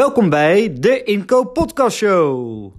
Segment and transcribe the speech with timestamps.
[0.00, 2.72] Welkom bij de Inkoop Podcast Show.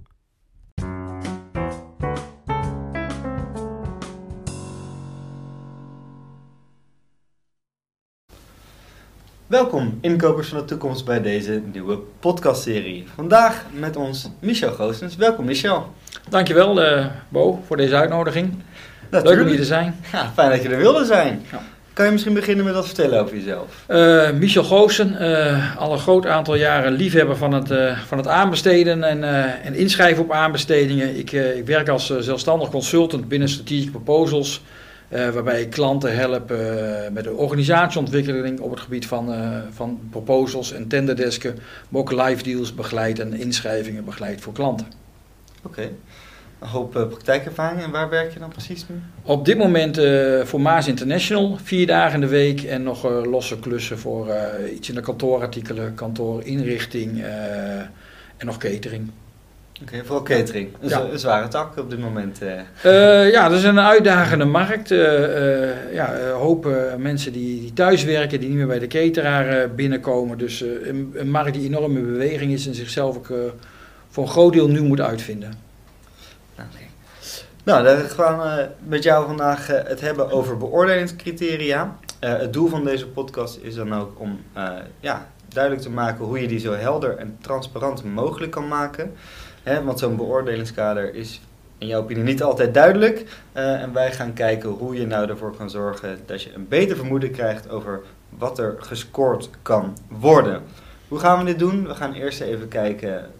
[9.46, 13.06] Welkom inkopers van de toekomst bij deze nieuwe podcastserie.
[13.14, 15.16] Vandaag met ons Michel Goossens.
[15.16, 15.92] Welkom Michel.
[16.28, 18.62] Dankjewel uh, Bo voor deze uitnodiging.
[19.10, 19.96] Leuk om hier te zijn.
[20.12, 21.42] Ja, fijn dat je er wilde zijn.
[21.50, 21.62] Ja.
[21.92, 23.84] Kan je misschien beginnen met wat vertellen over jezelf?
[23.88, 28.26] Uh, Michel Goossen, uh, al een groot aantal jaren liefhebber van het, uh, van het
[28.26, 29.24] aanbesteden en,
[29.62, 31.18] en inschrijven op aanbestedingen.
[31.18, 34.62] Ik, ik werk als zelfstandig consultant binnen Strategic Proposals,
[35.08, 36.52] waarbij ik klanten help
[37.12, 39.34] met de organisatieontwikkeling op het gebied van,
[39.72, 44.86] van proposals en tenderdesken, maar ook live deals begeleid en inschrijvingen begeleid voor klanten.
[45.62, 45.90] Oké.
[46.62, 47.82] Een hoop uh, praktijkervaring.
[47.82, 48.94] En waar werk je dan precies nu?
[49.22, 52.62] Op dit moment uh, voor Maas International, vier dagen in de week.
[52.62, 54.34] En nog uh, losse klussen voor
[54.74, 57.22] iets in de kantoorartikelen, kantoorinrichting
[58.36, 59.10] en nog catering.
[59.82, 60.68] Oké, okay, vooral catering.
[60.80, 61.00] Een, ja.
[61.00, 62.38] een zware tak op dit moment.
[63.32, 64.88] ja, dat is een uitdagende markt.
[65.92, 70.38] ja, hopen mensen die, die thuis werken, die niet meer bij de cateraar binnenkomen.
[70.38, 73.32] Dus een, een, markt die enorme beweging is en zichzelf ook
[74.08, 75.61] voor een groot deel nu moet uitvinden.
[77.64, 81.96] Nou, dan gaan we met jou vandaag uh, het hebben over beoordelingscriteria.
[82.20, 86.24] Uh, het doel van deze podcast is dan ook om uh, ja, duidelijk te maken
[86.24, 89.12] hoe je die zo helder en transparant mogelijk kan maken.
[89.84, 91.40] Want zo'n beoordelingskader is
[91.78, 93.24] in jouw opinie niet altijd duidelijk.
[93.52, 97.30] en wij gaan kijken hoe je nou ervoor kan zorgen dat je een beter vermoeden
[97.30, 100.62] krijgt over wat er gescoord kan worden.
[101.08, 101.86] Hoe gaan we dit doen?
[101.86, 103.30] We gaan eerst even kijken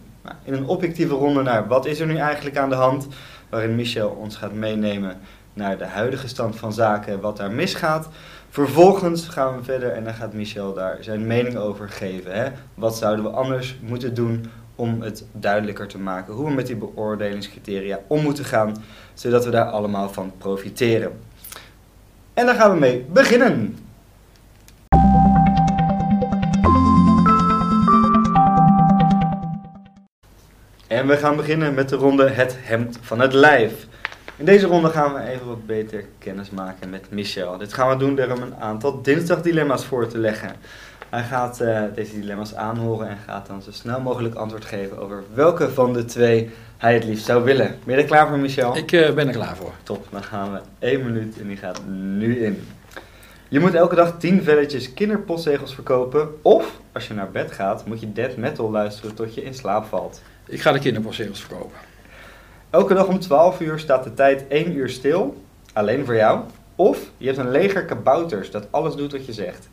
[0.43, 3.07] in een objectieve ronde naar wat is er nu eigenlijk aan de hand,
[3.49, 5.21] waarin Michel ons gaat meenemen
[5.53, 8.09] naar de huidige stand van zaken, wat daar misgaat.
[8.49, 12.33] Vervolgens gaan we verder en dan gaat Michel daar zijn mening over geven.
[12.33, 12.51] Hè?
[12.75, 16.77] Wat zouden we anders moeten doen om het duidelijker te maken hoe we met die
[16.77, 18.77] beoordelingscriteria om moeten gaan,
[19.15, 21.13] zodat we daar allemaal van profiteren.
[22.35, 23.77] En daar gaan we mee beginnen.
[30.93, 33.87] En we gaan beginnen met de ronde Het Hemd van het Lijf.
[34.37, 37.59] In deze ronde gaan we even wat beter kennis maken met Michel.
[37.59, 40.53] Dit gaan we doen door hem een aantal dinsdagdilemma's voor te leggen.
[41.11, 45.23] Hij gaat uh, deze dilemma's aanhoren en gaat dan zo snel mogelijk antwoord geven over
[45.35, 47.79] welke van de twee hij het liefst zou willen.
[47.85, 48.77] Ben je er klaar voor, Michel?
[48.77, 49.73] Ik uh, ben er klaar voor.
[49.83, 52.69] Top, dan gaan we één minuut en die gaat nu in.
[53.49, 56.29] Je moet elke dag 10 velletjes kinderpostzegels verkopen.
[56.43, 59.85] Of als je naar bed gaat, moet je dead metal luisteren tot je in slaap
[59.85, 60.23] valt.
[60.47, 61.79] Ik ga de kinderpostzegels verkopen.
[62.71, 65.43] Elke dag om 12 uur staat de tijd 1 uur stil,
[65.73, 66.41] alleen voor jou.
[66.77, 69.69] Of je hebt een leger kabouters dat alles doet wat je zegt.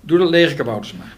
[0.00, 1.16] Doe dat leger kabouters maar.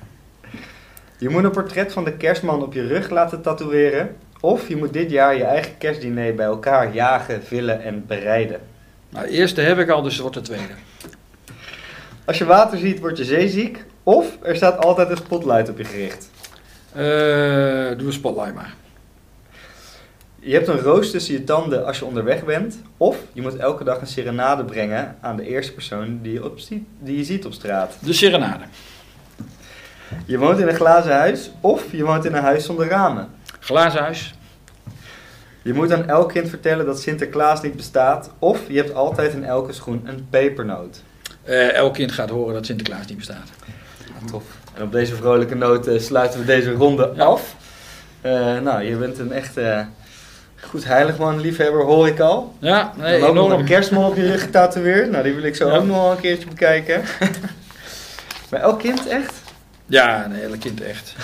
[1.18, 4.16] Je moet een portret van de kerstman op je rug laten tatoeëren.
[4.40, 8.60] Of je moet dit jaar je eigen kerstdiner bij elkaar jagen, villen en bereiden.
[9.08, 10.74] Nou, de eerste heb ik al, dus het wordt de tweede.
[12.24, 13.84] Als je water ziet, word je zeeziek.
[14.02, 16.30] Of er staat altijd een spotlight op je gericht.
[16.96, 18.74] Uh, doe een spotlight maar.
[20.40, 22.78] Je hebt een roos tussen je tanden als je onderweg bent.
[22.96, 26.58] Of je moet elke dag een serenade brengen aan de eerste persoon die je, op,
[26.98, 27.96] die je ziet op straat.
[28.00, 28.64] De serenade.
[30.26, 31.50] Je woont in een glazen huis.
[31.60, 33.28] Of je woont in een huis zonder ramen.
[33.60, 34.34] Glazen huis.
[35.62, 38.30] Je moet aan elk kind vertellen dat Sinterklaas niet bestaat.
[38.38, 41.02] Of je hebt altijd in elke schoen een pepernoot.
[41.44, 43.50] Uh, elk kind gaat horen dat Sinterklaas niet bestaat.
[43.98, 44.44] Ja, tof.
[44.74, 47.24] En op deze vrolijke noot uh, sluiten we deze ronde ja.
[47.24, 47.56] af.
[48.22, 49.58] Uh, nou, je bent een echt
[50.60, 52.54] goed heiligman, liefhebber, hoor ik al.
[52.58, 55.10] Ja, nee, Dan ook nog een kerstman op je rug getatoeëerd.
[55.10, 55.76] Nou, die wil ik zo ja.
[55.76, 57.02] ook nog wel een keertje bekijken.
[58.50, 59.42] maar elk kind echt?
[59.86, 61.14] Ja, nee, elk kind echt.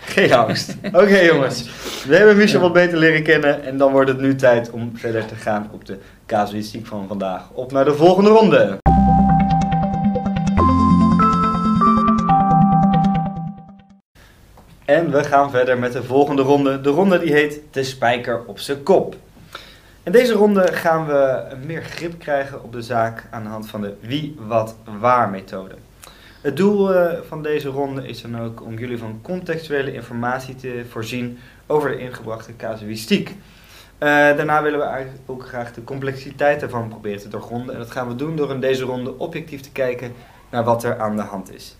[0.00, 0.74] Geen angst.
[0.82, 1.64] Oké okay, jongens,
[2.06, 5.26] we hebben Michel wat beter leren kennen en dan wordt het nu tijd om verder
[5.26, 7.42] te gaan op de casuïstiek van vandaag.
[7.52, 8.78] Op naar de volgende ronde.
[14.88, 16.80] En we gaan verder met de volgende ronde.
[16.80, 19.16] De ronde die heet De Spijker op zijn kop.
[20.02, 23.80] In deze ronde gaan we meer grip krijgen op de zaak aan de hand van
[23.80, 25.74] de wie, wat, waar methode.
[26.40, 30.84] Het doel uh, van deze ronde is dan ook om jullie van contextuele informatie te
[30.88, 33.28] voorzien over de ingebrachte casuïstiek.
[33.28, 33.36] Uh,
[34.08, 37.74] daarna willen we eigenlijk ook graag de complexiteit ervan proberen te doorgronden.
[37.74, 40.12] En dat gaan we doen door in deze ronde objectief te kijken
[40.50, 41.76] naar wat er aan de hand is.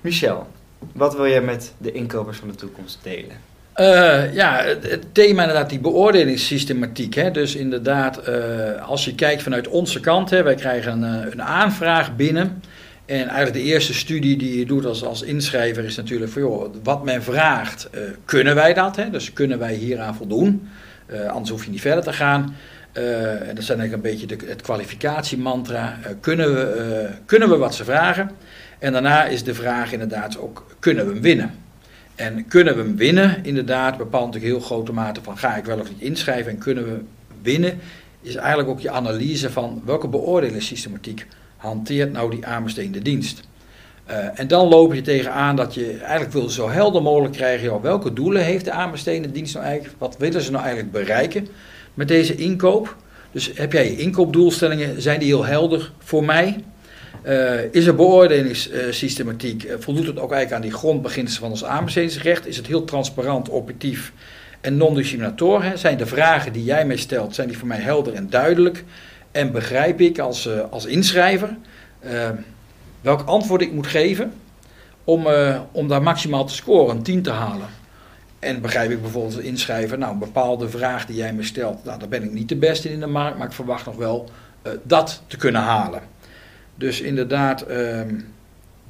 [0.00, 0.46] Michel,
[0.92, 3.36] wat wil jij met de inkopers van de toekomst delen?
[3.76, 7.14] Uh, ja, het, thema inderdaad die beoordelingssystematiek.
[7.14, 7.30] Hè?
[7.30, 12.16] Dus inderdaad, uh, als je kijkt vanuit onze kant, hè, wij krijgen een, een aanvraag
[12.16, 12.62] binnen.
[13.06, 16.74] En eigenlijk de eerste studie die je doet als, als inschrijver is natuurlijk van joh,
[16.82, 17.90] wat men vraagt,
[18.24, 18.96] kunnen wij dat?
[18.96, 19.10] Hè?
[19.10, 20.68] Dus kunnen wij hieraan voldoen?
[21.28, 22.56] Anders hoef je niet verder te gaan.
[22.92, 25.98] En dat zijn eigenlijk een beetje de, het kwalificatiemantra.
[26.20, 28.30] kunnen, we, kunnen we wat ze vragen?
[28.78, 31.54] En daarna is de vraag inderdaad ook, kunnen we hem winnen?
[32.14, 35.78] En kunnen we hem winnen, inderdaad, bepaalt natuurlijk heel grote mate van ga ik wel
[35.78, 37.00] of niet inschrijven en kunnen we
[37.42, 37.78] winnen,
[38.22, 41.26] is eigenlijk ook je analyse van welke beoordelingssystematiek
[41.56, 43.42] hanteert nou die aanbestedende dienst.
[44.10, 48.12] Uh, en dan loop je tegenaan dat je eigenlijk wil zo helder mogelijk krijgen, welke
[48.12, 51.48] doelen heeft de aanbestedende dienst nou eigenlijk, wat willen ze nou eigenlijk bereiken
[51.94, 52.96] met deze inkoop.
[53.32, 56.64] Dus heb jij je inkoopdoelstellingen, zijn die heel helder voor mij?
[57.26, 59.64] Uh, is er beoordelingssystematiek?
[59.64, 62.46] Uh, voldoet het ook eigenlijk aan die grondbeginselen van ons aanbestedingsrecht?
[62.46, 64.12] Is het heel transparant, objectief
[64.60, 65.64] en non-discriminator?
[65.74, 68.84] Zijn de vragen die jij mij stelt, zijn die voor mij helder en duidelijk?
[69.32, 71.56] En begrijp ik als, uh, als inschrijver
[73.00, 74.32] welk antwoord ik moet geven
[75.04, 75.26] om,
[75.72, 77.68] om daar maximaal te scoren, een 10 te halen?
[78.38, 81.98] En begrijp ik bijvoorbeeld als inschrijver, nou een bepaalde vraag die jij me stelt, nou
[81.98, 84.30] daar ben ik niet de beste in de markt, maar ik verwacht nog wel
[84.82, 86.00] dat te kunnen halen.
[86.76, 88.14] Dus inderdaad, ehm,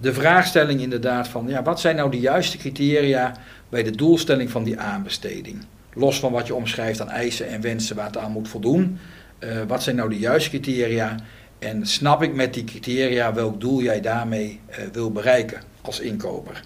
[0.01, 3.37] de vraagstelling inderdaad van, ja, wat zijn nou de juiste criteria
[3.69, 5.65] bij de doelstelling van die aanbesteding?
[5.93, 8.99] Los van wat je omschrijft aan eisen en wensen waar het aan moet voldoen.
[9.41, 11.17] Uh, wat zijn nou de juiste criteria?
[11.59, 16.63] En snap ik met die criteria welk doel jij daarmee uh, wil bereiken als inkoper?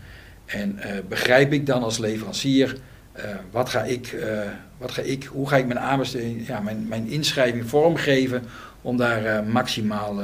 [0.46, 2.76] En uh, begrijp ik dan als leverancier,
[3.50, 4.16] wat ga ik,
[4.78, 8.42] wat ga ik, hoe ga ik mijn aanbesteding, ja, mijn, mijn inschrijving vormgeven
[8.82, 10.20] om daar maximaal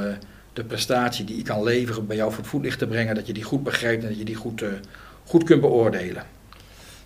[0.57, 3.33] de prestatie die ik kan leveren bij jou voor het voetlicht te brengen, dat je
[3.33, 4.69] die goed begrijpt en dat je die goed, uh,
[5.25, 6.23] goed kunt beoordelen.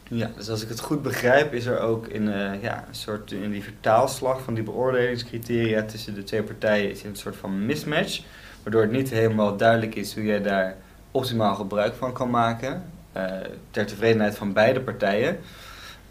[0.08, 3.32] Ja, dus als ik het goed begrijp, is er ook in, uh, ja, een soort
[3.32, 8.20] in die vertaalslag van die beoordelingscriteria tussen de twee partijen is een soort van mismatch,
[8.62, 10.76] waardoor het niet helemaal duidelijk is hoe jij daar
[11.11, 12.82] optimaal gebruik van kan maken,
[13.17, 13.25] uh,
[13.70, 15.38] ter tevredenheid van beide partijen.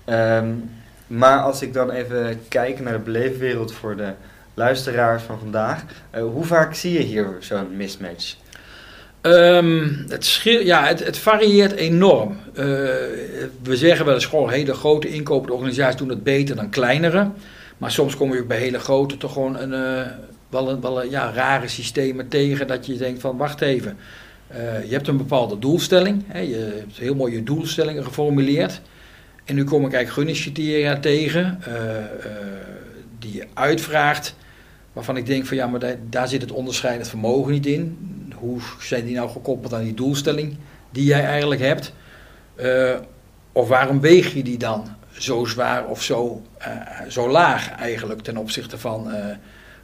[0.05, 0.69] Um,
[1.07, 4.13] maar als ik dan even kijk naar de beleefwereld voor de
[4.59, 5.85] luisteraars van vandaag.
[6.15, 8.35] Uh, hoe vaak zie je hier zo'n mismatch?
[9.21, 12.37] Um, het, ja, het, het, varieert enorm.
[12.53, 12.63] Uh,
[13.63, 17.29] we zeggen wel eens gewoon hele grote inkopende organisaties doen het beter dan kleinere.
[17.77, 20.11] Maar soms kom je bij hele grote toch gewoon een, uh,
[20.49, 23.97] wel een, wel een ja, rare systemen tegen dat je denkt van wacht even.
[24.87, 26.23] je hebt een bepaalde doelstelling.
[26.27, 28.81] Hè, je hebt heel mooi je doelstellingen geformuleerd.
[29.45, 31.61] En nu kom ik eigenlijk gunningscriteria tegen
[33.19, 34.35] die je uitvraagt
[34.93, 37.97] waarvan ik denk van ja, maar daar, daar zit het onderscheidend vermogen niet in.
[38.35, 40.55] Hoe zijn die nou gekoppeld aan die doelstelling
[40.89, 41.93] die jij eigenlijk hebt?
[42.55, 42.95] Uh,
[43.51, 46.65] of waarom weeg je die dan zo zwaar of zo, uh,
[47.09, 49.15] zo laag eigenlijk ten opzichte van, uh,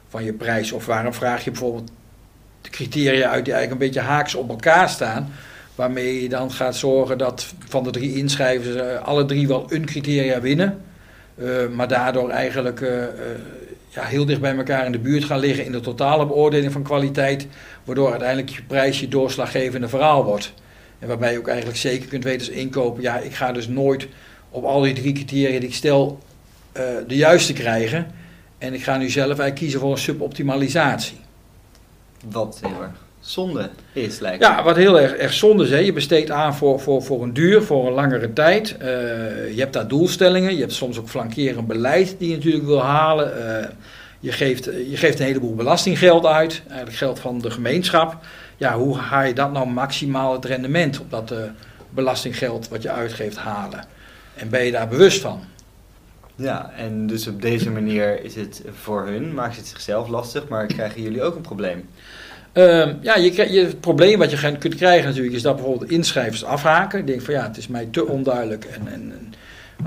[0.08, 0.72] van je prijs?
[0.72, 1.90] Of waarom vraag je bijvoorbeeld
[2.60, 5.32] de criteria uit die eigenlijk een beetje haaks op elkaar staan?
[5.74, 10.40] Waarmee je dan gaat zorgen dat van de drie inschrijvers alle drie wel een criteria
[10.40, 10.80] winnen.
[11.74, 12.80] maar daardoor eigenlijk
[13.96, 16.82] ja, heel dicht bij elkaar in de buurt gaan liggen in de totale beoordeling van
[16.82, 17.46] kwaliteit,
[17.84, 20.52] waardoor uiteindelijk je prijs je doorslaggevende verhaal wordt.
[20.98, 24.08] En waarbij je ook eigenlijk zeker kunt weten als inkopen, ja, ik ga dus nooit
[24.50, 26.18] op al die drie criteria die ik stel
[26.76, 28.06] uh, de juiste krijgen.
[28.58, 31.18] En ik ga nu zelf eigenlijk kiezen voor een suboptimalisatie.
[32.30, 35.70] Wat heel erg zonde is, lijkt Ja, wat heel erg, erg zonde is.
[35.70, 35.78] Hè.
[35.78, 38.76] Je besteedt aan voor, voor, voor een duur, voor een langere tijd.
[38.78, 38.86] Uh,
[39.54, 40.54] je hebt daar doelstellingen.
[40.54, 43.32] Je hebt soms ook flankerend beleid die je natuurlijk wil halen.
[43.38, 43.68] Uh,
[44.20, 46.62] je, geeft, je geeft een heleboel belastinggeld uit.
[46.68, 48.16] Eigenlijk geld van de gemeenschap.
[48.56, 51.38] Ja, hoe haal je dat nou maximaal het rendement op dat uh,
[51.90, 53.84] belastinggeld wat je uitgeeft halen?
[54.34, 55.40] En ben je daar bewust van?
[56.34, 60.66] Ja, en dus op deze manier is het voor hun, maakt het zichzelf lastig, maar
[60.66, 61.88] krijgen jullie ook een probleem?
[62.56, 66.44] Uh, ja, je, je, het probleem wat je kunt krijgen natuurlijk is dat bijvoorbeeld inschrijvers
[66.44, 66.98] afhaken.
[66.98, 68.64] Ik denk van ja, het is mij te onduidelijk.
[68.64, 69.12] En, en,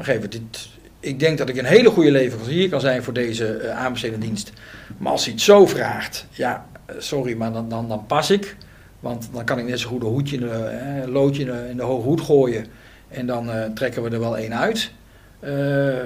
[0.06, 3.78] en dit, ik denk dat ik een hele goede leverancier kan zijn voor deze uh,
[3.78, 4.52] aanbestedende dienst.
[4.98, 8.56] Maar als hij het zo vraagt, ja, uh, sorry, maar dan, dan, dan pas ik.
[9.00, 12.22] Want dan kan ik net zo goed een hoedje, eh, loodje in de, hoge hoed
[12.22, 12.66] gooien.
[13.08, 14.92] En dan trekken we er wel één uit.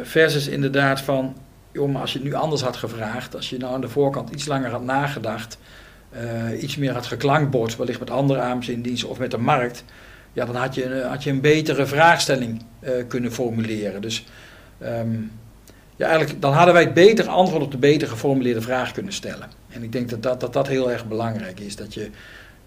[0.03, 1.36] versus inderdaad van,
[1.72, 3.36] joh, maar als je het nu anders had gevraagd.
[3.36, 5.58] Als je nou aan de voorkant iets langer had nagedacht
[6.15, 9.84] uh, iets meer had geklankbord, wellicht met andere aanbestedingsdiensten of met de markt,
[10.34, 14.01] ja, dan had je, had je een betere vraagstelling uh, kunnen formuleren.
[14.01, 14.25] Dus
[14.84, 15.32] um,
[15.96, 19.50] ja, eigenlijk, dan hadden wij het beter antwoord op de beter geformuleerde vraag kunnen stellen.
[19.70, 21.75] En ik denk dat dat, dat, dat heel erg belangrijk is.
[21.75, 22.10] Dat je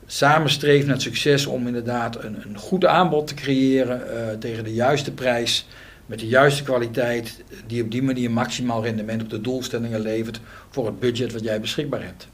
[0.06, 5.12] samenstreeft naar succes om inderdaad een, een goed aanbod te creëren uh, tegen de juiste
[5.12, 5.66] prijs,
[6.06, 10.86] met de juiste kwaliteit, die op die manier maximaal rendement op de doelstellingen levert voor
[10.86, 12.28] het budget wat jij beschikbaar hebt.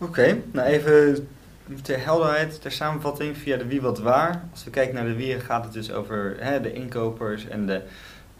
[0.00, 1.28] Oké, okay, nou even
[1.82, 4.42] ter helderheid, ter samenvatting via de wie wat waar.
[4.50, 7.82] Als we kijken naar de wie gaat het dus over hè, de inkopers en de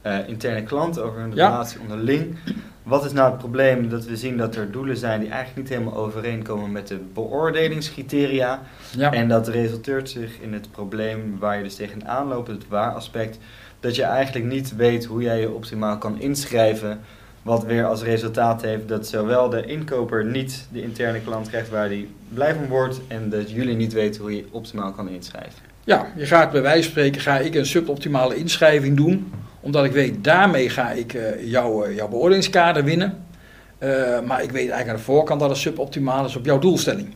[0.06, 2.36] uh, interne klant, over hun relatie onderling.
[2.82, 3.88] Wat is nou het probleem?
[3.88, 8.62] Dat we zien dat er doelen zijn die eigenlijk niet helemaal overeenkomen met de beoordelingscriteria.
[8.96, 9.12] Ja.
[9.12, 13.38] En dat resulteert zich in het probleem waar je dus tegenaan loopt, het waar aspect,
[13.80, 17.00] dat je eigenlijk niet weet hoe jij je optimaal kan inschrijven.
[17.48, 21.88] Wat weer als resultaat heeft dat zowel de inkoper niet de interne klant krijgt waar
[21.88, 23.00] die blij van wordt.
[23.06, 25.62] En dat jullie niet weten hoe je optimaal kan inschrijven.
[25.84, 29.92] Ja, je gaat bij wijze van spreken ga ik een suboptimale inschrijving doen omdat ik
[29.92, 33.24] weet, daarmee ga ik uh, jouw, jouw beoordelingskader winnen.
[33.78, 37.14] Uh, maar ik weet eigenlijk aan de voorkant dat het suboptimaal is op jouw doelstelling.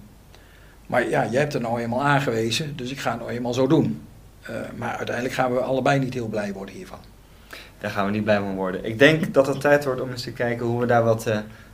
[0.87, 3.67] Maar ja, jij hebt er nou eenmaal aangewezen, dus ik ga het nou eenmaal zo
[3.67, 4.03] doen.
[4.77, 6.99] Maar uiteindelijk gaan we allebei niet heel blij worden hiervan.
[7.79, 8.85] Daar gaan we niet blij van worden.
[8.85, 11.31] Ik denk dat het tijd wordt om eens te kijken hoe we daar wat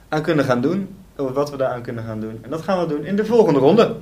[0.08, 0.96] aan kunnen gaan doen.
[1.16, 2.38] Wat we daar aan kunnen gaan doen.
[2.42, 3.96] En dat gaan we doen in de volgende ronde.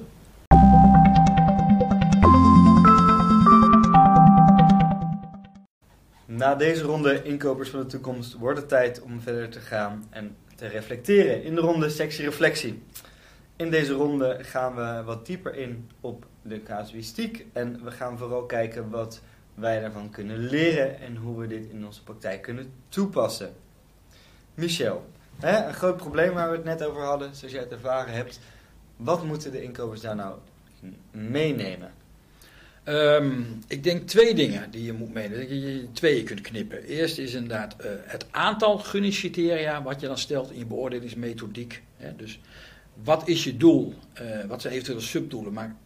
[6.26, 10.36] Na deze ronde inkopers van de toekomst wordt het tijd om verder te gaan en
[10.54, 12.82] te reflecteren in de ronde sectie reflectie.
[13.56, 18.44] In deze ronde gaan we wat dieper in op de casuïstiek en we gaan vooral
[18.44, 19.20] kijken wat
[19.56, 23.52] wij daarvan kunnen leren en hoe we dit in onze praktijk kunnen toepassen.
[24.54, 25.06] Michel,
[25.38, 28.40] hè, een groot probleem waar we het net over hadden, zoals jij het ervaren hebt.
[28.96, 30.38] Wat moeten de inkopers daar nou
[31.10, 31.92] meenemen?
[32.84, 35.60] Um, ik denk twee dingen die je moet meenemen.
[35.60, 36.82] Je tweeën kunt knippen.
[36.82, 41.82] Eerst is inderdaad uh, het aantal gunningscriteria wat je dan stelt in je beoordelingsmethodiek.
[41.96, 42.16] Hè.
[42.16, 42.40] Dus
[43.02, 43.94] wat is je doel?
[44.22, 45.52] Uh, wat zijn eventuele subdoelen?
[45.52, 45.76] Maar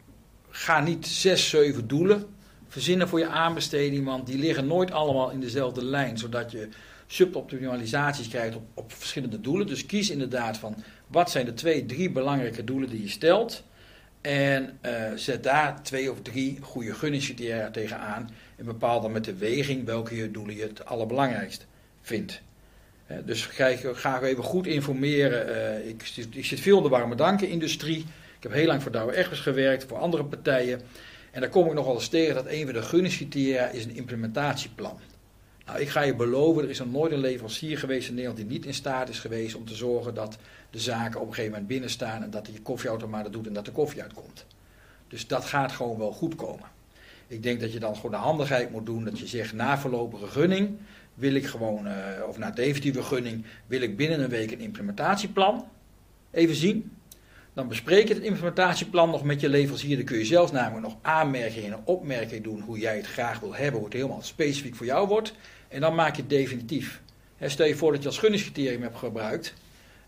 [0.48, 2.26] ga niet zes, zeven doelen
[2.70, 6.68] verzinnen voor je aanbesteding, want die liggen nooit allemaal in dezelfde lijn, zodat je
[7.06, 9.66] suboptimalisaties krijgt op, op verschillende doelen.
[9.66, 10.74] Dus kies inderdaad van
[11.06, 13.64] wat zijn de twee, drie belangrijke doelen die je stelt.
[14.20, 18.30] En uh, zet daar twee of drie goede gunningscriteria tegenaan.
[18.56, 21.66] En bepaal dan met de weging welke doelen je het allerbelangrijkst
[22.02, 22.40] vindt.
[23.10, 25.48] Uh, dus ga ik graag even goed informeren.
[25.48, 27.98] Uh, ik, ik, zit veel in de warme dankenindustrie.
[28.36, 30.80] Ik heb heel lang voor Douwe Egbers gewerkt, voor andere partijen.
[31.30, 34.98] En daar kom ik nogal eens tegen dat een van de gunningscriteria is een implementatieplan.
[35.66, 38.48] Nou, ik ga je beloven, er is nog nooit een leverancier geweest in Nederland die
[38.48, 40.36] niet in staat is geweest om te zorgen dat
[40.70, 43.64] de zaken op een gegeven moment binnen staan en dat je koffieautomaat doet en dat
[43.64, 44.46] de koffie uitkomt.
[45.08, 46.68] Dus dat gaat gewoon wel goed komen.
[47.26, 50.26] Ik denk dat je dan gewoon de handigheid moet doen dat je zegt na voorlopige
[50.26, 50.78] gunning
[51.14, 51.92] wil ik gewoon, uh,
[52.28, 55.64] of na definitieve gunning, wil ik binnen een week een implementatieplan
[56.30, 56.92] even zien.
[57.54, 59.96] Dan bespreek je het implementatieplan nog met je leverancier.
[59.96, 63.54] Dan kun je zelfs namelijk nog aanmerkingen en opmerkingen doen hoe jij het graag wil
[63.54, 65.34] hebben, hoe het helemaal specifiek voor jou wordt.
[65.68, 67.00] En dan maak je het definitief.
[67.40, 69.54] stel je voor dat je als gunningscriterium hebt gebruikt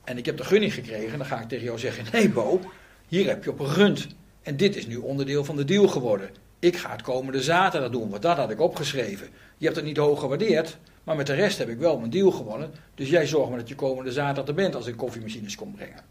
[0.04, 2.60] en ik heb de gunning gekregen, dan ga ik tegen jou zeggen: nee, Bo,
[3.08, 4.06] hier heb je op gerund.
[4.42, 6.30] En dit is nu onderdeel van de deal geworden.
[6.58, 9.28] Ik ga het komende zaterdag doen, want dat had ik opgeschreven.
[9.58, 12.30] Je hebt het niet hoog gewaardeerd, maar met de rest heb ik wel mijn deal
[12.30, 12.70] gewonnen.
[12.94, 16.04] Dus jij zorgt maar dat je komende zaterdag er bent als ik koffiemachines kom brengen.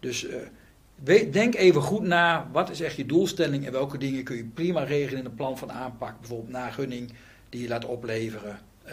[0.00, 0.34] Dus uh,
[1.02, 4.82] denk even goed na, wat is echt je doelstelling en welke dingen kun je prima
[4.82, 6.18] regelen in een plan van aanpak.
[6.18, 7.12] Bijvoorbeeld na gunning
[7.48, 8.92] die je laat opleveren, uh,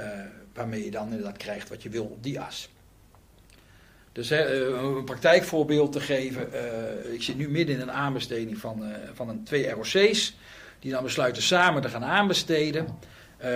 [0.54, 2.70] waarmee je dan inderdaad krijgt wat je wil op die as.
[4.12, 6.50] Dus eh, een praktijkvoorbeeld te geven.
[6.54, 8.84] Uh, ik zit nu midden in een aanbesteding van,
[9.14, 10.38] van een, twee ROC's.
[10.80, 12.86] Die dan besluiten samen te gaan aanbesteden.
[13.40, 13.48] Die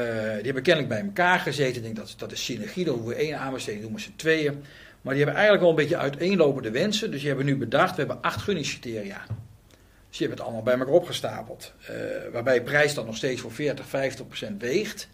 [0.43, 1.75] hebben kennelijk bij elkaar gezeten.
[1.75, 2.85] Ik denk dat dat is synergie.
[2.85, 4.63] Dan hoeven we één aanbesteding doen met z'n tweeën.
[5.01, 7.11] Maar die hebben eigenlijk wel een beetje uiteenlopende wensen.
[7.11, 9.25] Dus die hebben nu bedacht, we hebben acht gunningscriteria.
[9.27, 11.73] Dus die hebben het allemaal bij elkaar opgestapeld.
[12.31, 15.09] waarbij de prijs dan nog steeds voor 40, 50 procent weegt.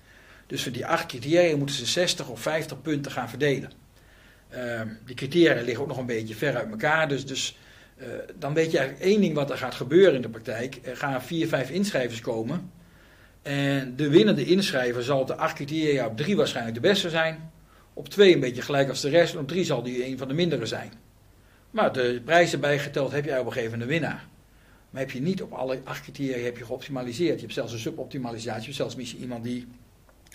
[0.47, 3.71] Dus voor die acht criteria moeten ze 60 of 50 punten gaan verdelen.
[4.53, 7.07] Uh, die criteria liggen ook nog een beetje ver uit elkaar.
[7.07, 7.57] Dus, dus
[7.97, 10.79] uh, dan weet je eigenlijk één ding wat er gaat gebeuren in de praktijk.
[10.83, 12.71] Er gaan vier, vijf inschrijvers komen.
[13.41, 17.51] En de winnende inschrijver zal de acht criteria op drie waarschijnlijk de beste zijn.
[17.97, 19.33] Op twee een beetje gelijk als de rest.
[19.33, 20.93] En op drie zal die een van de mindere zijn.
[21.71, 24.27] Maar de prijzen bijgeteld heb je op een gegeven moment winnaar.
[24.89, 27.35] Maar heb je niet op alle acht criteria heb je geoptimaliseerd.
[27.35, 28.59] Je hebt zelfs een suboptimalisatie.
[28.59, 29.67] Je hebt zelfs misschien iemand die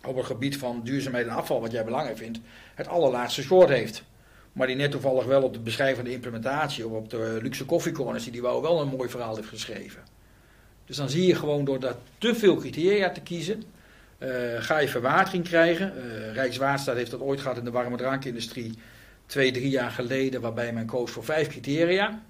[0.07, 2.38] op het gebied van duurzaamheid en afval, wat jij belangrijk vindt,
[2.75, 4.04] het allerlaatste score heeft.
[4.52, 8.42] Maar die net toevallig wel op de beschrijvende implementatie of op de luxe koffiecorners, die
[8.42, 10.02] wou wel een mooi verhaal heeft geschreven.
[10.87, 13.62] Dus dan zie je gewoon door dat te veel criteria te kiezen,
[14.59, 15.93] ga je verwatering krijgen.
[15.97, 18.79] Uh, Rijkswaterstaat heeft dat ooit gehad in de warme drankindustrie
[19.26, 22.23] twee, drie jaar geleden, waarbij men koos voor vijf criteria.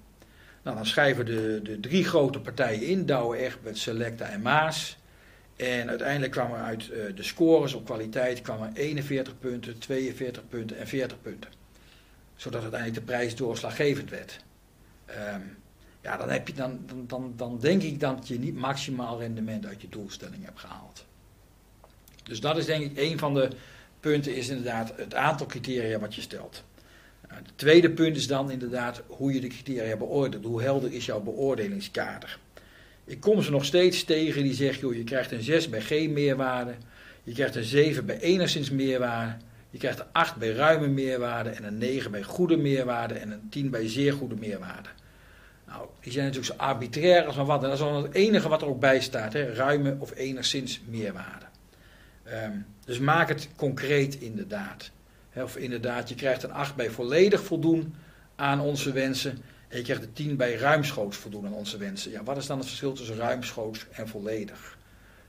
[0.63, 4.97] Nou, dan schrijven de, de drie grote partijen in, Douwe, Egbert, Selecta en Maas.
[5.55, 10.77] En uiteindelijk kwamen er uit uh, de scores op kwaliteit kwamen 41 punten, 42 punten
[10.77, 11.51] en 40 punten.
[12.35, 14.39] Zodat uiteindelijk de prijs doorslaggevend werd.
[15.09, 15.57] Um,
[16.01, 19.65] ja, dan, heb je, dan, dan, dan, dan denk ik dat je niet maximaal rendement
[19.65, 21.05] uit je doelstelling hebt gehaald.
[22.23, 23.49] Dus dat is denk ik een van de
[23.99, 26.63] punten, is inderdaad het aantal criteria wat je stelt.
[27.27, 30.45] Het tweede punt is dan inderdaad hoe je de criteria beoordeelt.
[30.45, 32.37] Hoe helder is jouw beoordelingskader?
[33.05, 36.13] Ik kom ze nog steeds tegen die zeggen, joh, je krijgt een 6 bij geen
[36.13, 36.73] meerwaarde,
[37.23, 39.35] je krijgt een 7 bij enigszins meerwaarde,
[39.69, 43.49] je krijgt een 8 bij ruime meerwaarde en een 9 bij goede meerwaarde en een
[43.49, 44.89] 10 bij zeer goede meerwaarde.
[45.67, 47.63] Nou, die zijn natuurlijk zo arbitrair als maar wat.
[47.63, 50.81] En dat is dan het enige wat er ook bij staat, hè, ruime of enigszins
[50.89, 51.45] meerwaarde.
[52.33, 54.91] Um, dus maak het concreet inderdaad.
[55.35, 57.95] of inderdaad, je krijgt een 8 bij volledig voldoen
[58.35, 59.37] aan onze wensen.
[59.67, 62.11] En je krijgt een 10 bij ruimschoots voldoen aan onze wensen.
[62.11, 64.77] Ja, wat is dan het verschil tussen ruimschoots en volledig?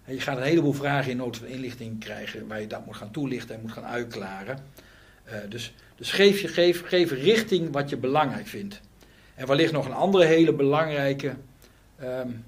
[0.06, 3.10] je gaat een heleboel vragen in nood van inlichting krijgen waar je dat moet gaan
[3.10, 4.58] toelichten en moet gaan uitklaren.
[5.26, 8.80] Uh, dus dus geef, je, geef, geef richting wat je belangrijk vindt.
[9.34, 11.34] En wellicht nog een andere hele belangrijke.
[12.02, 12.44] Um,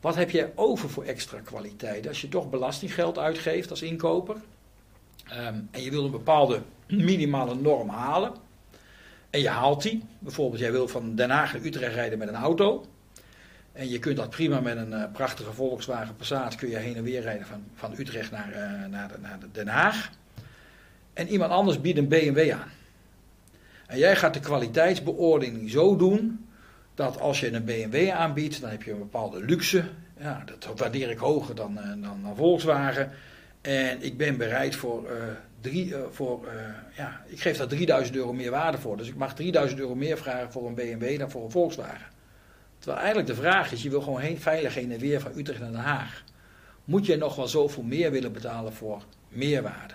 [0.00, 2.08] wat heb je over voor extra kwaliteit?
[2.08, 4.36] Als je toch belastinggeld uitgeeft als inkoper.
[5.32, 8.32] Um, en je wil een bepaalde minimale norm halen.
[9.30, 10.02] En je haalt die.
[10.18, 12.84] Bijvoorbeeld, jij wil van Den Haag naar Utrecht rijden met een auto.
[13.72, 17.02] En je kunt dat prima met een uh, prachtige Volkswagen Passat kun je heen en
[17.02, 20.10] weer rijden van, van Utrecht naar, uh, naar, naar de Den Haag.
[21.12, 22.70] En iemand anders biedt een BMW aan.
[23.86, 26.47] En jij gaat de kwaliteitsbeoordeling zo doen
[26.98, 29.84] dat als je een BMW aanbiedt, dan heb je een bepaalde luxe.
[30.20, 33.10] Ja, dat waardeer ik hoger dan, uh, dan, dan, Volkswagen.
[33.60, 35.10] En ik ben bereid voor, uh,
[35.60, 36.48] drie, uh, voor
[36.96, 38.96] ja, ik geef daar 3000 euro meer waarde voor.
[38.96, 42.06] Dus ik mag 3000 euro meer vragen voor een BMW dan voor een Volkswagen.
[42.78, 45.60] Terwijl eigenlijk de vraag is, je wil gewoon heen, veilig heen en weer van Utrecht
[45.60, 46.24] naar Den Haag.
[46.84, 49.94] Moet je nog wel zoveel meer willen betalen voor meerwaarde?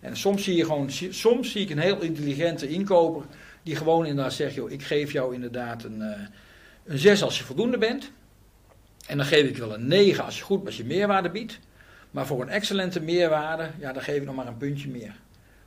[0.00, 3.24] En soms zie je gewoon, soms zie ik een heel intelligente inkoper
[3.64, 6.10] die gewoon inderdaad zegt, joh, ik geef jou inderdaad een, uh,
[6.84, 8.10] een 6 als je voldoende bent.
[9.06, 11.58] En dan geef ik wel een 9 als je goed als je meerwaarde biedt.
[12.10, 15.14] Maar voor een excellente meerwaarde, ja, dan geef ik nog maar een puntje meer.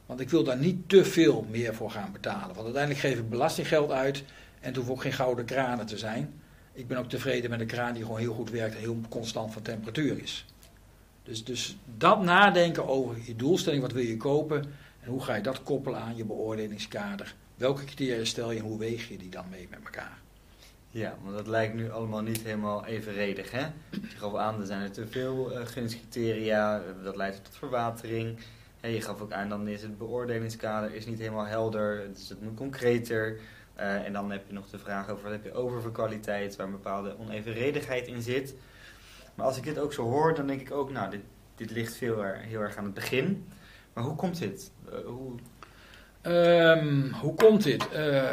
[0.05, 2.55] Want ik wil daar niet te veel meer voor gaan betalen.
[2.55, 4.23] Want uiteindelijk geef ik belastinggeld uit
[4.59, 6.33] en het hoeft ook geen gouden kranen te zijn.
[6.73, 9.53] Ik ben ook tevreden met een kraan die gewoon heel goed werkt en heel constant
[9.53, 10.45] van temperatuur is.
[11.23, 14.63] Dus, dus dat nadenken over je doelstelling, wat wil je kopen
[14.99, 17.35] en hoe ga je dat koppelen aan je beoordelingskader.
[17.57, 20.17] Welke criteria stel je en hoe weeg je die dan mee met elkaar?
[20.89, 23.51] Ja, want dat lijkt nu allemaal niet helemaal evenredig.
[23.51, 23.65] Hè?
[23.89, 28.39] Je gaf aan, er zijn er te veel uh, gunstcriteria, dat leidt tot verwatering.
[28.79, 32.41] En je gaf ook aan, dan is het beoordelingskader is niet helemaal helder, dus het
[32.41, 33.39] moet concreter.
[33.77, 36.55] Uh, en dan heb je nog de vraag over wat heb je over voor kwaliteit,
[36.55, 38.55] waar een bepaalde onevenredigheid in zit.
[39.35, 41.21] Maar als ik dit ook zo hoor, dan denk ik ook, nou, dit,
[41.55, 43.47] dit ligt veel heel erg aan het begin.
[43.93, 44.71] Maar hoe komt dit?
[45.05, 45.35] Hoe...
[46.23, 47.87] Um, hoe komt dit?
[47.93, 48.23] Uh, uh,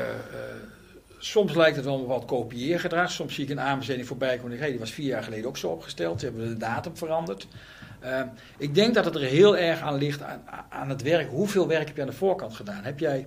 [1.19, 3.11] soms lijkt het wel wat kopieergedrag.
[3.11, 4.59] Soms zie ik een aanbesteding voorbij komen.
[4.59, 6.21] Hey, die was vier jaar geleden ook zo opgesteld.
[6.21, 7.47] Ze hebben de datum veranderd.
[8.05, 8.21] Uh,
[8.59, 11.31] ik denk dat het er heel erg aan ligt aan, aan, het werk.
[11.31, 12.85] Hoeveel werk heb je aan de voorkant gedaan?
[12.85, 13.27] Heb jij,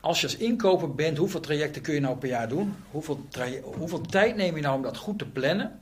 [0.00, 2.74] als je als inkoper bent, hoeveel trajecten kun je nou per jaar doen?
[2.90, 3.26] Hoeveel,
[3.62, 5.80] hoeveel tijd neem je nou om dat goed te plannen?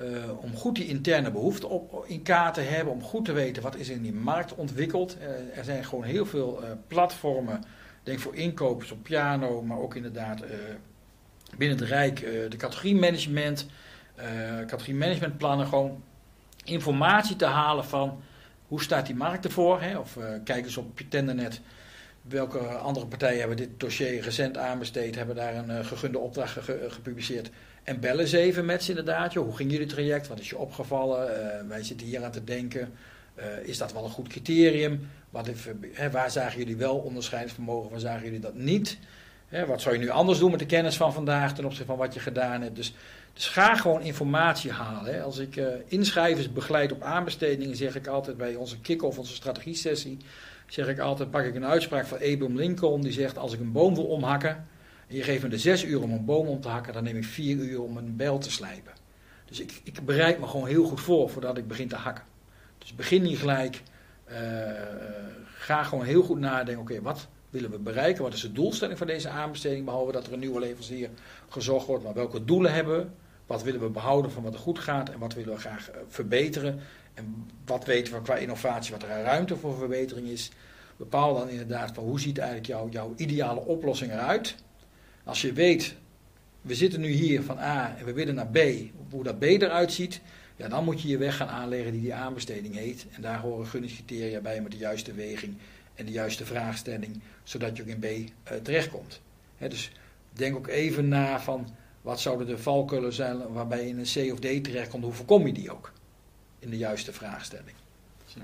[0.00, 3.62] Uh, om goed die interne behoeften op, in kaart te hebben, om goed te weten
[3.62, 5.16] wat is in die markt ontwikkeld.
[5.20, 7.64] Uh, er zijn gewoon heel veel uh, platformen,
[8.02, 10.42] denk voor inkopers op piano, maar ook inderdaad
[11.56, 13.66] binnen het Rijk de categorie management,
[14.66, 16.02] categorie managementplannen, gewoon
[16.64, 18.22] informatie te halen van
[18.68, 19.80] hoe staat die markt ervoor.
[19.80, 19.98] Hè?
[19.98, 21.60] Of kijk eens op tendernet
[22.22, 27.50] welke andere partijen hebben dit dossier recent aanbesteed, hebben daar een gegunde opdracht ge gepubliceerd.
[27.88, 29.34] En bellen ze even met ze inderdaad.
[29.34, 30.28] Hoe ging jullie traject?
[30.28, 31.30] Wat is je opgevallen?
[31.30, 32.92] Uh, wij zitten hier aan te denken.
[33.38, 35.08] Uh, is dat wel een goed criterium?
[35.30, 35.48] Wat
[36.12, 37.90] waar zagen jullie wel onderscheidingsvermogen?
[37.90, 38.98] Waar zagen jullie dat niet?
[39.66, 42.14] Wat zou je nu anders doen met de kennis van vandaag ten opzichte van wat
[42.14, 42.76] je gedaan hebt?
[42.76, 42.94] Dus,
[43.32, 45.22] dus ga gewoon informatie halen.
[45.22, 50.18] Als ik uh, inschrijvers begeleid op aanbestedingen, zeg ik altijd bij onze kick-off, onze strategie-sessie,
[50.66, 53.72] zeg ik altijd, pak ik een uitspraak van Abraham Lincoln, die zegt, als ik een
[53.72, 54.66] boom wil omhakken,
[55.08, 57.24] je geeft me de zes uur om een boom om te hakken, dan neem ik
[57.24, 58.92] vier uur om een bijl te slijpen.
[59.44, 62.24] Dus ik, ik bereid me gewoon heel goed voor voordat ik begin te hakken.
[62.78, 63.82] Dus begin niet gelijk.
[64.30, 64.36] Uh,
[65.44, 66.82] ga gewoon heel goed nadenken.
[66.82, 68.22] Oké, wat willen we bereiken?
[68.22, 69.84] Wat is de doelstelling van deze aanbesteding?
[69.84, 71.10] Behalve dat er een nieuwe leverancier
[71.48, 72.04] gezocht wordt.
[72.04, 73.06] Maar welke doelen hebben we?
[73.46, 75.10] Wat willen we behouden van wat er goed gaat?
[75.10, 76.80] En wat willen we graag uh, verbeteren?
[77.14, 80.50] En wat weten we qua innovatie, wat er ruimte voor verbetering is?
[80.96, 84.56] Bepaal dan inderdaad van hoe ziet eigenlijk jouw ideale oplossing eruit?
[85.28, 85.94] Als je weet,
[86.60, 88.58] we zitten nu hier van A en we willen naar B,
[89.10, 90.20] hoe dat B eruit ziet,
[90.56, 93.06] ja, dan moet je je weg gaan aanleggen die die aanbesteding heet.
[93.10, 95.56] En daar horen gunningscriteria bij met de juiste weging
[95.94, 99.20] en de juiste vraagstelling, zodat je ook in B uh, terechtkomt.
[99.56, 99.92] He, dus
[100.32, 101.68] denk ook even na van
[102.02, 105.04] Wat zouden de valkuilen zijn waarbij je in een C of D terechtkomt?
[105.04, 105.92] Hoe voorkom je die ook?
[106.58, 107.76] In de juiste vraagstelling.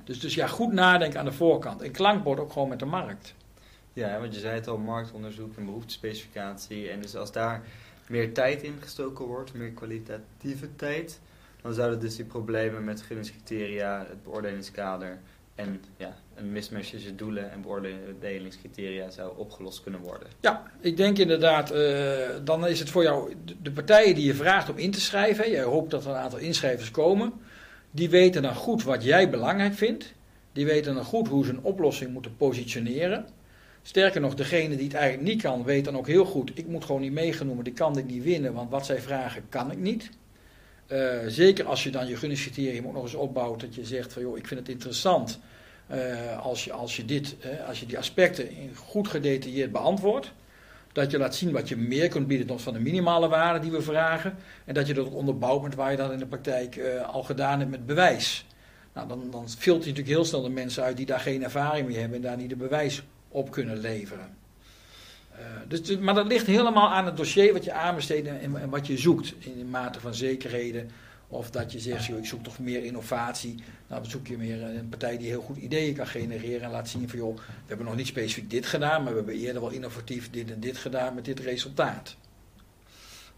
[0.05, 1.83] Dus, dus ja, goed nadenken aan de voorkant.
[1.83, 3.35] En klankbord ook gewoon met de markt.
[3.94, 6.88] Ja, want je zei het al, marktonderzoek en behoeftespecificatie.
[6.88, 7.62] En dus als daar
[8.09, 11.20] meer tijd in gestoken wordt, meer kwalitatieve tijd,
[11.62, 15.18] dan zouden dus die problemen met gunningscriteria, het beoordelingskader
[15.54, 20.28] en ja, een mismatch tussen doelen en beoordelingscriteria zou opgelost kunnen worden.
[20.40, 24.70] Ja, ik denk inderdaad, uh, dan is het voor jou de partijen die je vraagt
[24.70, 25.50] om in te schrijven.
[25.50, 27.33] Jij hoopt dat er een aantal inschrijvers komen.
[27.90, 30.14] Die weten dan goed wat jij belangrijk vindt.
[30.52, 33.26] Die weten dan goed hoe ze een oplossing moeten positioneren.
[33.87, 36.85] Sterker nog, degene die het eigenlijk niet kan, weet dan ook heel goed: ik moet
[36.85, 40.11] gewoon niet meegenomen, ik kan dit niet winnen, want wat zij vragen kan ik niet.
[40.88, 44.23] Uh, zeker als je dan je gunningscriterium ook nog eens opbouwt, dat je zegt van
[44.23, 45.38] joh, ik vind het interessant
[45.92, 50.33] uh, als, je, als, je dit, als je die aspecten goed gedetailleerd beantwoordt.
[50.92, 53.70] Dat je laat zien wat je meer kunt bieden dan van de minimale waarde die
[53.70, 54.37] we vragen.
[54.64, 57.70] En dat je dat onderbouwt met waar je dan in de praktijk al gedaan hebt
[57.70, 58.47] met bewijs.
[58.94, 61.87] Nou, dan, dan filter je natuurlijk heel snel de mensen uit die daar geen ervaring
[61.87, 63.03] mee hebben en daar niet de bewijs
[63.35, 64.37] op kunnen leveren.
[65.33, 68.99] Uh, dus, maar dat ligt helemaal aan het dossier wat je aanbesteedt en, wat je
[68.99, 70.90] zoekt in, mate van zekerheden.
[71.29, 73.55] Of dat je zegt, joh, ik zoek toch meer innovatie.
[73.88, 76.88] Nou, dan zoek je meer een partij die heel goed ideeën kan genereren en laat
[76.88, 79.70] zien van joh, we hebben nog niet specifiek dit gedaan, maar we hebben eerder wel
[79.70, 82.16] innovatief dit en dit gedaan met dit resultaat.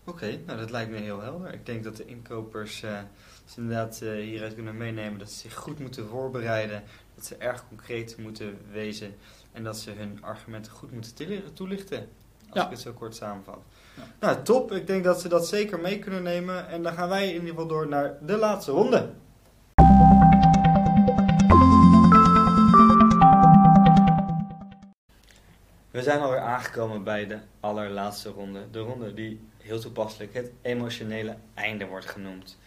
[0.04, 1.52] Oké, nou dat lijkt me heel helder.
[1.52, 2.98] Ik denk dat de inkopers uh,
[3.56, 6.82] inderdaad uh, hieruit kunnen meenemen dat ze zich goed moeten voorbereiden,
[7.14, 9.14] dat ze erg concreet moeten wezen
[9.56, 12.08] en dat ze hun argumenten goed moeten toelichten.
[12.50, 13.58] Als ik het zo kort samenvat.
[13.96, 14.02] Ja.
[14.20, 14.72] Nou, top.
[14.72, 16.68] Ik denk dat ze dat zeker mee kunnen nemen.
[16.68, 19.10] En dan gaan wij in ieder geval door naar de laatste ronde.
[25.90, 28.70] We zijn alweer aangekomen bij de allerlaatste ronde.
[28.70, 32.58] De ronde die heel toepasselijk het emotionele einde wordt genoemd.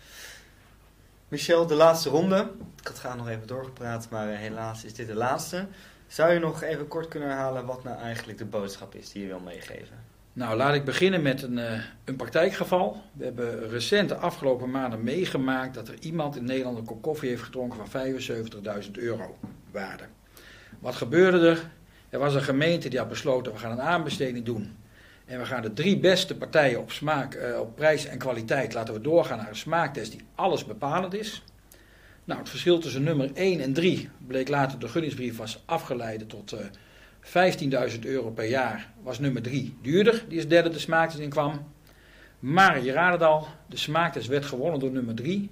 [1.28, 2.52] Michel, de laatste ronde.
[2.80, 5.68] Ik had graag nog even doorgepraat, maar helaas is dit de laatste.
[6.10, 9.28] Zou je nog even kort kunnen herhalen wat nou eigenlijk de boodschap is die je
[9.28, 9.98] wil meegeven?
[10.34, 13.02] Nou, laat ik beginnen met een, uh, een praktijkgeval.
[13.14, 17.30] We hebben recent de afgelopen maanden meegemaakt dat er iemand in Nederland een kop koffie
[17.30, 18.02] heeft gedronken van
[18.84, 19.38] 75.000 euro
[19.72, 20.04] waarde.
[20.80, 21.70] Wat gebeurde er?
[22.10, 24.78] Er was een gemeente die had besloten, we gaan een aanbesteding doen.
[25.26, 28.94] En we gaan de drie beste partijen op, smaak, uh, op prijs en kwaliteit laten
[28.94, 31.44] we doorgaan naar een smaaktest die alles bepalend is.
[32.30, 36.54] Nou, het verschil tussen nummer 1 en 3 bleek later de gunningsbrief was afgeleid tot
[36.54, 38.92] uh, 15.000 euro per jaar.
[39.02, 41.68] Was nummer 3 duurder, die als derde de smaaktest in kwam.
[42.40, 45.50] Maar je raadt het al, de smaaktest werd gewonnen door nummer 3.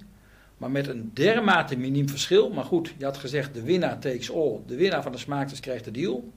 [0.56, 2.50] Maar met een dermate miniem verschil.
[2.50, 4.60] Maar goed, je had gezegd de winnaar takes all.
[4.66, 6.32] De winnaar van de smaaktest krijgt de deal.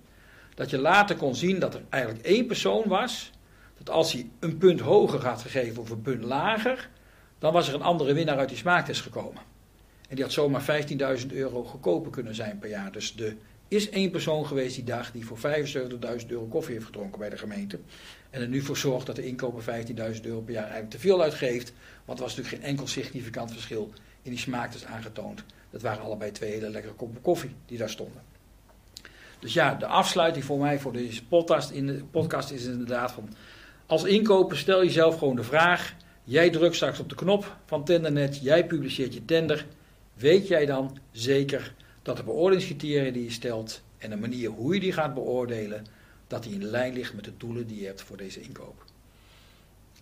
[0.56, 3.32] Dat je later kon zien dat er eigenlijk één persoon was.
[3.77, 6.89] Dat als hij een punt hoger had gegeven of een punt lager.
[7.39, 9.50] Dan was er een andere winnaar uit die smaaktest gekomen.
[10.12, 10.84] En die had zomaar
[11.21, 12.91] 15.000 euro goedkoper kunnen zijn per jaar.
[12.91, 13.36] Dus er
[13.67, 17.38] is één persoon geweest die dag die voor 75.000 euro koffie heeft gedronken bij de
[17.38, 17.80] gemeente.
[18.30, 21.21] En er nu voor zorgt dat de inkoper 15.000 euro per jaar eigenlijk te veel
[21.21, 21.74] uitgeeft.
[22.06, 25.43] Want er was natuurlijk geen enkel significant verschil in die smaaktest aangetoond.
[25.69, 28.21] Dat waren allebei twee hele lekkere koppen koffie die daar stonden.
[29.39, 33.30] Dus ja, de afsluiting voor mij voor deze podcast, in de podcast is inderdaad van...
[33.86, 35.95] Als inkoper stel jezelf gewoon de vraag...
[36.24, 39.65] Jij drukt straks op de knop van Tendernet, jij publiceert je tender
[40.13, 44.80] weet jij dan zeker dat de beoordelingscriteria die je stelt en de manier hoe je
[44.80, 45.86] die gaat beoordelen,
[46.28, 48.84] dat die in lijn ligt met de doelen die je hebt voor deze inkoop.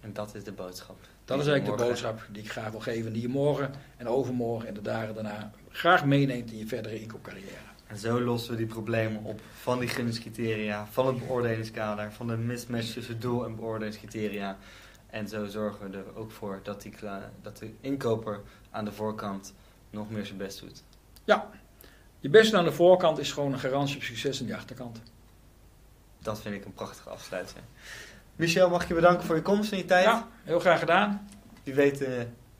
[0.01, 0.97] En dat is de boodschap.
[1.25, 4.67] Dat is eigenlijk de boodschap die ik graag wil geven, die je morgen en overmorgen
[4.67, 7.67] en de dagen daarna graag meeneemt in je verdere inkoopcarrière.
[7.87, 12.37] En zo lossen we die problemen op van die gunningscriteria, van het beoordelingskader, van de
[12.37, 14.57] mismatch tussen doel en beoordelingscriteria.
[15.09, 16.93] En zo zorgen we er ook voor dat, die,
[17.41, 19.53] dat de inkoper aan de voorkant
[19.89, 20.83] nog meer zijn best doet.
[21.23, 21.49] Ja,
[22.19, 25.01] je best aan de voorkant is gewoon een garantie op succes aan de achterkant.
[26.19, 27.63] Dat vind ik een prachtige afsluiting.
[28.35, 30.05] Michel, mag ik je bedanken voor je komst en je tijd.
[30.05, 31.29] Ja, heel graag gedaan.
[31.63, 32.07] Wie weet uh,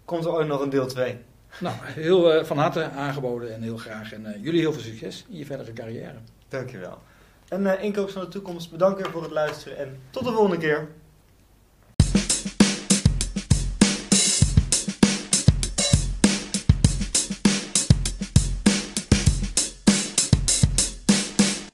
[0.06, 1.18] komt er ooit nog een deel 2.
[1.60, 4.14] Nou, heel uh, van harte aangeboden en heel graag.
[4.14, 6.16] En uh, jullie heel veel succes in je verdere carrière.
[6.48, 7.02] Dankjewel.
[7.48, 10.88] En Inkoops van de Toekomst, bedankt voor het luisteren en tot de volgende keer.